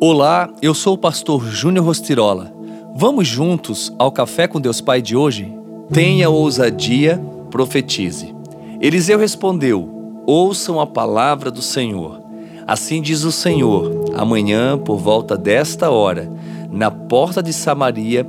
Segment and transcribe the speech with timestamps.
[0.00, 2.52] Olá, eu sou o pastor Júnior Rostirola.
[2.96, 5.52] Vamos juntos ao Café com Deus Pai de hoje?
[5.92, 8.34] Tenha ousadia, profetize.
[8.80, 12.20] Eliseu respondeu: Ouçam a palavra do Senhor.
[12.66, 16.30] Assim diz o Senhor: amanhã, por volta desta hora,
[16.70, 18.26] na porta de Samaria,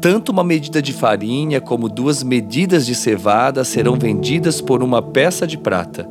[0.00, 5.46] tanto uma medida de farinha como duas medidas de cevada serão vendidas por uma peça
[5.46, 6.08] de prata.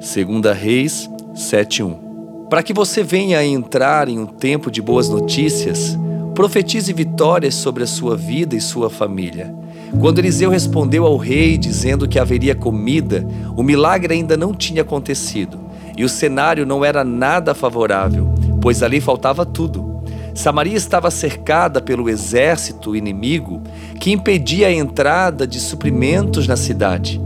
[0.00, 2.07] Segunda Reis 7:1
[2.48, 5.98] para que você venha a entrar em um tempo de boas notícias,
[6.34, 9.54] profetize vitórias sobre a sua vida e sua família.
[10.00, 15.58] Quando Eliseu respondeu ao rei dizendo que haveria comida, o milagre ainda não tinha acontecido
[15.96, 18.32] e o cenário não era nada favorável,
[18.62, 20.02] pois ali faltava tudo.
[20.34, 23.60] Samaria estava cercada pelo exército inimigo
[23.98, 27.20] que impedia a entrada de suprimentos na cidade.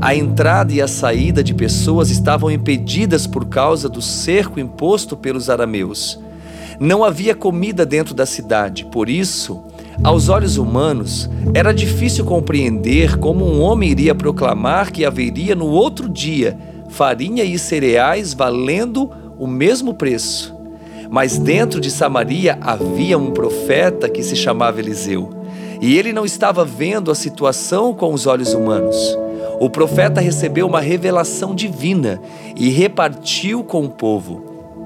[0.00, 5.50] A entrada e a saída de pessoas estavam impedidas por causa do cerco imposto pelos
[5.50, 6.20] arameus.
[6.78, 9.60] Não havia comida dentro da cidade, por isso,
[10.04, 16.08] aos olhos humanos, era difícil compreender como um homem iria proclamar que haveria no outro
[16.08, 16.56] dia
[16.88, 20.56] farinha e cereais valendo o mesmo preço.
[21.10, 25.30] Mas dentro de Samaria havia um profeta que se chamava Eliseu,
[25.80, 28.96] e ele não estava vendo a situação com os olhos humanos.
[29.60, 32.20] O profeta recebeu uma revelação divina
[32.54, 34.44] e repartiu com o povo.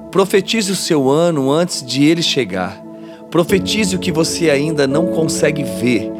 [0.09, 2.83] Profetize o seu ano antes de ele chegar.
[3.29, 6.11] Profetize o que você ainda não consegue ver,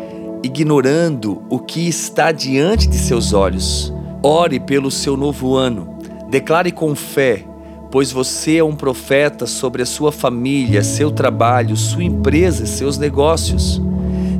[0.43, 3.93] ignorando o que está diante de seus olhos.
[4.21, 5.97] Ore pelo seu novo ano.
[6.29, 7.43] Declare com fé,
[7.91, 13.81] pois você é um profeta sobre a sua família, seu trabalho, sua empresa, seus negócios.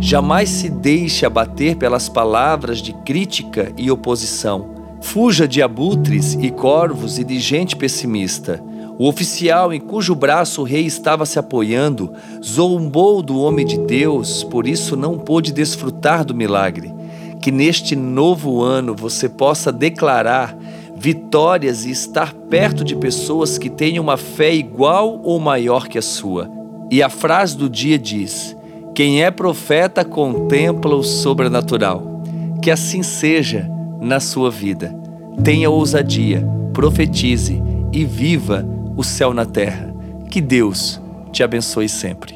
[0.06, 4.98] Jamais se deixe abater pelas palavras de crítica e oposição.
[5.00, 8.62] Fuja de abutres e corvos e de gente pessimista.
[9.00, 12.12] O oficial em cujo braço o rei estava se apoiando
[12.44, 16.94] zombou do homem de Deus, por isso não pôde desfrutar do milagre.
[17.42, 20.54] Que neste novo ano você possa declarar
[20.98, 26.02] vitórias e estar perto de pessoas que tenham uma fé igual ou maior que a
[26.02, 26.52] sua.
[26.92, 28.54] E a frase do dia diz:
[28.96, 32.22] quem é profeta contempla o sobrenatural.
[32.62, 33.68] Que assim seja
[34.00, 34.96] na sua vida.
[35.44, 37.62] Tenha ousadia, profetize
[37.92, 38.66] e viva
[38.96, 39.94] o céu na terra.
[40.30, 41.02] Que Deus
[41.32, 42.33] te abençoe sempre.